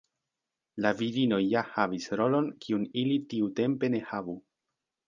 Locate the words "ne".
3.97-4.03